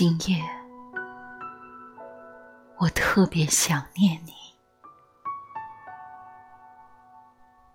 [0.00, 0.40] 今夜，
[2.76, 4.32] 我特别想念你。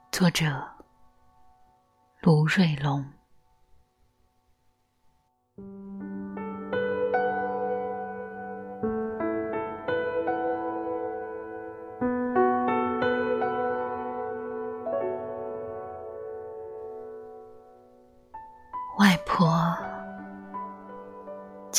[0.10, 0.66] 作者：
[2.22, 3.06] 卢瑞龙。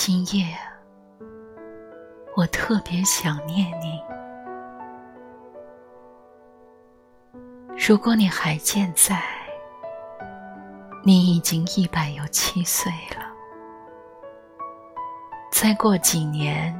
[0.07, 0.55] 今夜
[2.37, 3.99] 我特别想念你。
[7.75, 9.23] 如果你还健在，
[11.03, 13.25] 你已经一百有七岁了。
[15.51, 16.79] 再过几年，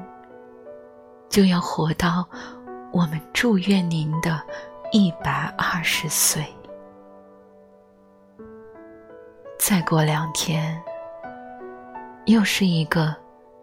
[1.31, 2.29] 就要活到
[2.93, 4.39] 我们祝愿您的
[4.93, 6.45] 一百二十岁。
[9.59, 10.79] 再过两天，
[12.27, 13.15] 又是一个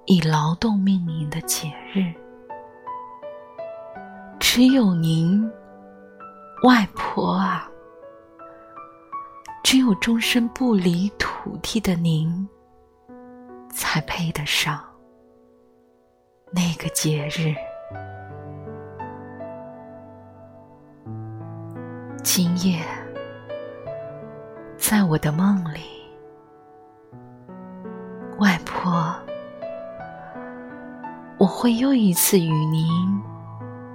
[0.06, 2.14] 以劳动命名的节日。
[4.40, 5.50] 只有您，
[6.64, 7.68] 外婆啊，
[9.64, 12.48] 只有终身不离土地的您，
[13.72, 14.80] 才配得上
[16.52, 17.56] 那个节日。
[22.24, 22.80] 今夜。
[24.78, 25.80] 在我的梦里，
[31.54, 33.22] 会又一次与您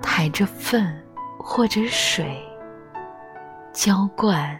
[0.02, 0.94] 抬着粪
[1.38, 2.38] 或者水
[3.72, 4.56] 浇灌、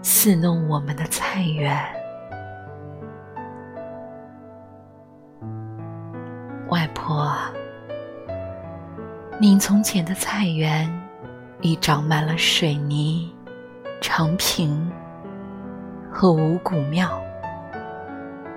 [0.00, 1.76] 伺弄我们的菜园。
[6.68, 7.36] 外婆，
[9.40, 10.88] 您从前的菜园
[11.60, 13.34] 已长满了水泥、
[14.00, 14.90] 长平。
[16.12, 17.08] 和五谷庙，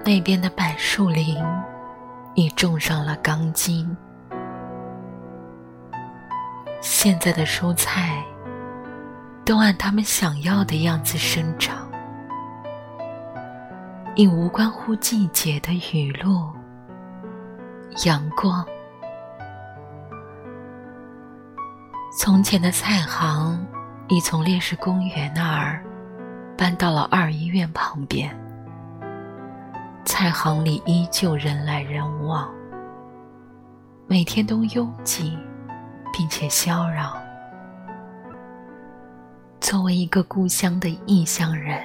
[0.03, 1.38] 那边的柏树林
[2.35, 3.95] 已种上了钢筋。
[6.81, 8.23] 现在的蔬菜
[9.45, 11.88] 都按他们想要的样子生长，
[14.16, 16.51] 已无关乎季节的雨露、
[18.05, 18.66] 阳光。
[22.19, 23.66] 从前的菜行
[24.07, 25.83] 已从烈士公园那儿。
[26.55, 28.29] 搬到了二医院旁边，
[30.16, 32.47] 菜行里依旧人来人往，
[34.06, 35.35] 每天都拥挤，
[36.13, 37.12] 并且熙攘。
[39.59, 41.84] 作为一个故乡的异乡人，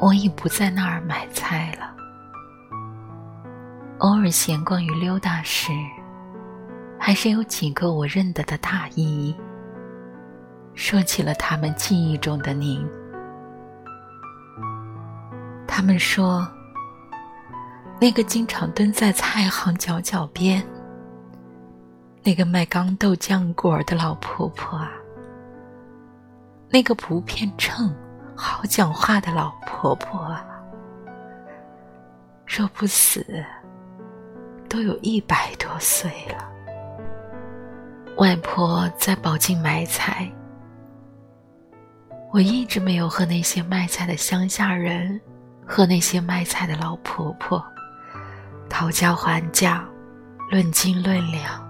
[0.00, 1.94] 我已不在那儿买菜了。
[3.98, 5.72] 偶尔闲逛与溜达时，
[6.98, 9.36] 还是有几个我认得的大姨，
[10.72, 12.82] 说起了他们记忆中的您。
[15.66, 16.48] 他们说
[18.02, 20.60] ：“那个经常蹲在菜行角角边，
[22.24, 24.90] 那个卖钢豆浆果的老婆婆啊，
[26.68, 27.94] 那个不骗秤、
[28.34, 30.44] 好讲话的老婆婆啊，
[32.44, 33.24] 若不死，
[34.68, 36.50] 都有一百多岁了。”
[38.18, 40.28] 外婆在宝靖买菜，
[42.32, 45.20] 我一直没有和那些卖菜的乡下人。
[45.64, 47.64] 和那些卖菜的老婆婆
[48.72, 49.86] 讨价还价，
[50.50, 51.62] 论斤论两。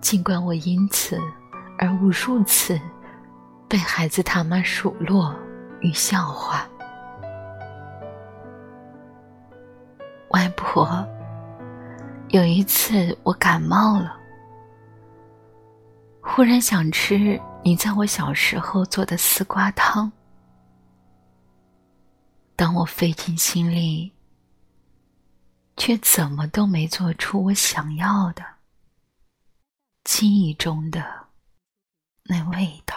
[0.00, 1.18] 尽管我因此
[1.76, 2.80] 而无数次
[3.68, 5.34] 被孩子他妈数落
[5.80, 6.64] 与笑话，
[10.28, 11.04] 外婆，
[12.28, 14.16] 有一次我感冒了，
[16.20, 20.10] 忽然想吃你在我小时候做的丝瓜汤。
[22.54, 24.12] 当我费尽心力，
[25.76, 28.42] 却怎么都没做出我想要的、
[30.04, 31.04] 记忆中的
[32.24, 32.96] 那味道。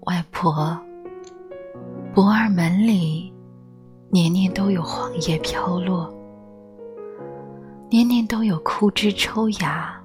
[0.00, 0.78] 外婆，
[2.14, 3.32] 不二门里
[4.10, 6.12] 年年都有黄叶飘落，
[7.90, 10.02] 年年都有枯枝抽芽。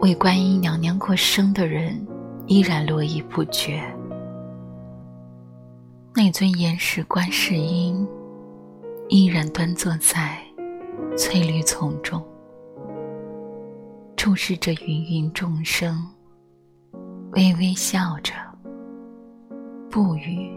[0.00, 2.06] 为观音娘娘过生的人。
[2.46, 3.80] 依然络绎不绝。
[6.12, 8.06] 那尊岩石观世音
[9.08, 10.38] 依然端坐在
[11.16, 12.20] 翠绿丛中，
[14.16, 16.04] 注视着芸芸众生，
[17.32, 18.32] 微微笑着，
[19.88, 20.50] 不语。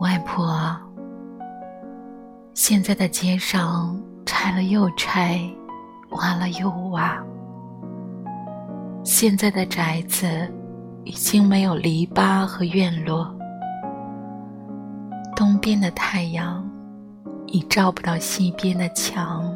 [0.00, 0.76] 外婆，
[2.54, 5.40] 现在的街上拆了又拆，
[6.10, 7.24] 挖了又挖。
[9.04, 10.28] 现在的宅子
[11.04, 13.34] 已经没有篱笆和院落，
[15.34, 16.64] 东边的太阳
[17.46, 19.52] 已照不到西边的墙，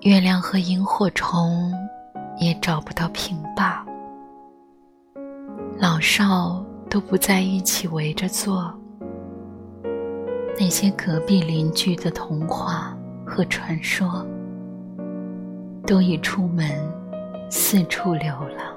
[0.00, 1.72] 月亮和萤火虫
[2.38, 3.86] 也找不到平坝，
[5.78, 8.74] 老少都不在一起围着坐。
[10.58, 14.26] 那些隔壁邻居的童话和传说，
[15.86, 16.66] 都已出门
[17.48, 18.75] 四处流浪。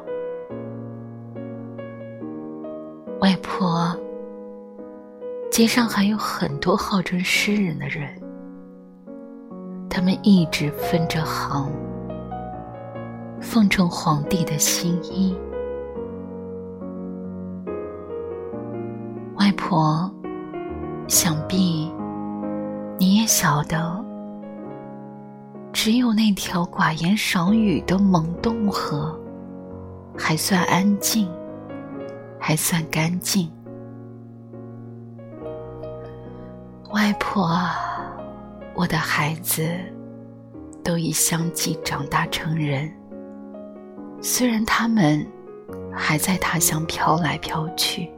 [3.21, 3.93] 外婆，
[5.51, 8.09] 街上还有很多号称诗人的人，
[9.89, 11.69] 他们一直分着行，
[13.41, 15.37] 奉承皇帝的新衣。
[19.35, 20.09] 外婆。
[21.07, 21.91] 想必
[22.99, 24.05] 你也晓得，
[25.73, 29.19] 只有那条寡言少语的蒙洞河，
[30.15, 31.27] 还算安静，
[32.39, 33.51] 还算干净。
[36.91, 37.47] 外婆，
[38.73, 39.63] 我的孩子
[40.83, 42.91] 都已相继长大成人，
[44.21, 45.25] 虽然他们
[45.93, 48.09] 还在他乡飘来飘去。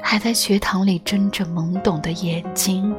[0.00, 2.94] 还在学堂里睁着懵懂的眼睛，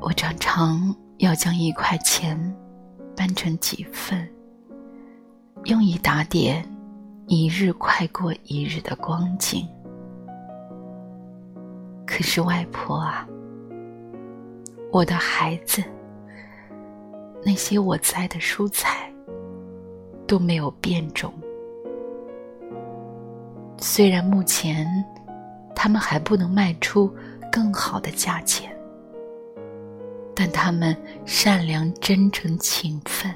[0.00, 2.38] 我常常要将一块钱
[3.14, 4.26] 搬成几份，
[5.64, 6.64] 用以打点
[7.28, 9.64] 一日快过一日的光景。
[12.04, 13.24] 可是外婆啊，
[14.90, 15.84] 我的孩子，
[17.44, 19.12] 那些我栽的蔬菜
[20.26, 21.32] 都没有变种，
[23.78, 24.84] 虽然目前。
[25.80, 27.08] 他们还不能卖出
[27.52, 28.76] 更好的价钱，
[30.34, 33.32] 但他们善良、真诚、勤奋。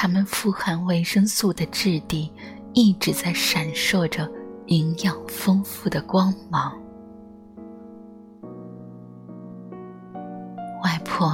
[0.00, 2.32] 他们富含维生素的质地
[2.72, 4.30] 一直在闪烁着
[4.66, 6.72] 营养丰富的光芒。
[10.84, 11.28] 外婆，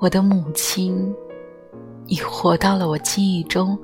[0.00, 1.14] 我的母亲
[2.06, 3.78] 已活到了我记忆中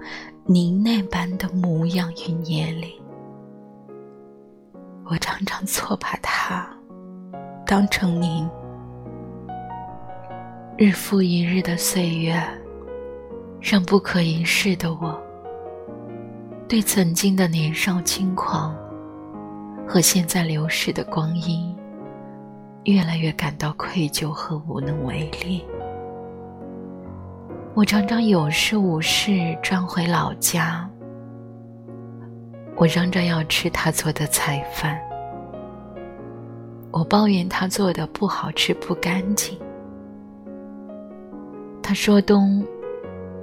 [0.44, 2.90] 您那般的模样与年龄。
[5.04, 6.68] 我常常错把他
[7.64, 8.50] 当成您，
[10.80, 12.40] 日复一日的岁月，
[13.60, 15.20] 让不可一世的我，
[16.68, 18.72] 对曾经的年少轻狂
[19.88, 21.76] 和现在流逝的光阴，
[22.84, 25.64] 越来越感到愧疚和无能为力。
[27.74, 30.88] 我常常有事无事转回老家。
[32.76, 34.96] 我嚷着要吃他做的菜饭，
[36.92, 39.58] 我抱怨他做的不好吃不干净。
[41.88, 42.62] 他说东，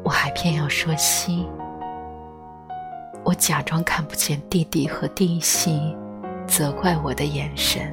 [0.04, 1.48] 我还偏要说西。
[3.24, 5.98] 我假装看不见弟弟和弟媳
[6.46, 7.92] 责怪我的眼神。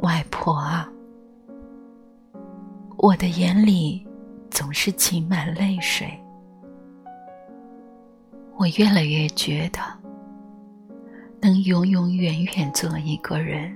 [0.00, 0.86] 外婆啊，
[2.98, 4.06] 我的眼里
[4.50, 6.06] 总是挤满泪水。
[8.58, 9.80] 我越来越觉得，
[11.40, 13.74] 能永永远远做一个人，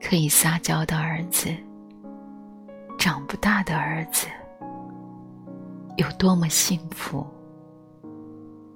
[0.00, 1.52] 可以撒娇的儿子，
[3.04, 4.28] 长不大的儿子，
[5.98, 7.26] 有多么幸福，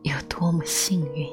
[0.03, 1.27] 有多么幸运。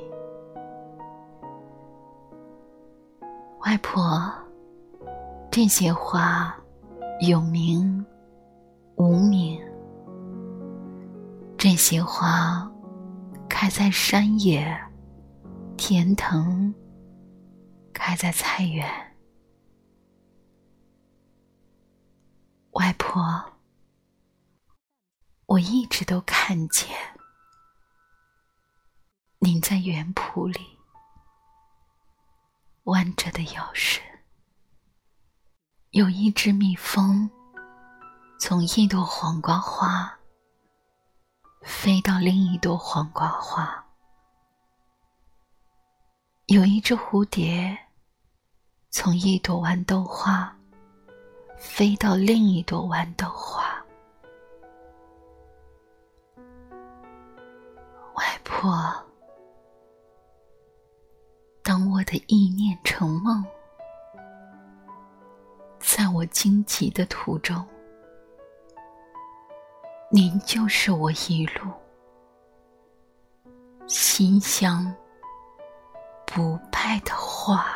[3.66, 4.32] 外婆，
[5.52, 6.56] 这些花
[7.20, 8.06] 有名
[8.96, 9.60] 无名，
[11.58, 12.66] 这些花。
[13.50, 14.66] 开在山野，
[15.76, 16.74] 田藤，
[17.92, 18.88] 开在菜园。
[22.76, 23.54] 外婆，
[25.46, 26.94] 我一直都看见
[29.40, 30.78] 您在园圃里
[32.84, 34.04] 弯着的腰身，
[35.92, 37.30] 有一只蜜蜂
[38.42, 40.20] 从一朵黄瓜花。
[41.64, 43.86] 飞到另一朵黄瓜花，
[46.48, 47.76] 有一只蝴蝶
[48.92, 50.56] 从一朵豌豆花
[51.66, 53.84] 飞到另一朵豌豆花。
[58.14, 58.72] 外婆，
[61.62, 63.44] 当我的意念成梦，
[65.80, 67.68] 在我荆棘的途中。
[70.10, 71.70] 您就是我一路
[73.86, 74.96] 馨香
[76.26, 77.75] 不败的花。